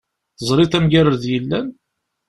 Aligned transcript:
Teẓriḍ 0.37 0.71
amgirred 0.77 1.23
yellan? 1.31 1.67